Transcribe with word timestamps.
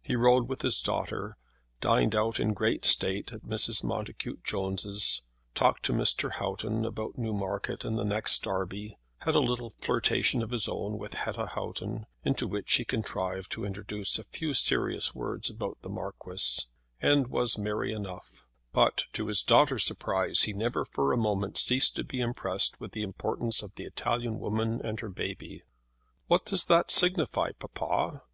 He 0.00 0.16
rode 0.16 0.48
with 0.48 0.62
his 0.62 0.80
daughter, 0.80 1.36
dined 1.82 2.14
out 2.14 2.40
in 2.40 2.54
great 2.54 2.86
state 2.86 3.34
at 3.34 3.42
Mrs. 3.42 3.84
Montacute 3.84 4.42
Jones's, 4.42 5.24
talked 5.54 5.82
to 5.82 5.92
Mr. 5.92 6.30
Houghton 6.36 6.86
about 6.86 7.18
Newmarket 7.18 7.84
and 7.84 7.98
the 7.98 8.04
next 8.06 8.42
Derby, 8.44 8.96
had 9.18 9.34
a 9.34 9.40
little 9.40 9.68
flirtation 9.68 10.40
of 10.42 10.52
his 10.52 10.70
own 10.70 10.96
with 10.96 11.12
Hetta 11.12 11.48
Houghton, 11.48 12.06
into 12.24 12.48
which 12.48 12.72
he 12.76 12.86
contrived 12.86 13.50
to 13.52 13.66
introduce 13.66 14.18
a 14.18 14.24
few 14.24 14.54
serious 14.54 15.14
words 15.14 15.50
about 15.50 15.76
the 15.82 15.90
Marquis, 15.90 16.62
and 17.02 17.26
was 17.26 17.58
merry 17.58 17.92
enough; 17.92 18.46
but, 18.72 19.04
to 19.12 19.26
his 19.26 19.42
daughter's 19.42 19.84
surprise, 19.84 20.44
he 20.44 20.54
never 20.54 20.86
for 20.86 21.12
a 21.12 21.18
moment 21.18 21.58
ceased 21.58 21.94
to 21.96 22.04
be 22.04 22.20
impressed 22.22 22.80
with 22.80 22.92
the 22.92 23.02
importance 23.02 23.62
of 23.62 23.74
the 23.74 23.84
Italian 23.84 24.38
woman 24.40 24.80
and 24.80 25.00
her 25.00 25.10
baby. 25.10 25.62
"What 26.26 26.46
does 26.46 26.66
it 26.70 26.90
signify, 26.90 27.50
papa?" 27.58 28.10
she 28.14 28.18
said. 28.18 28.28